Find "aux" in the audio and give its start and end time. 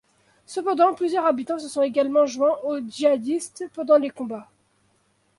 2.63-2.79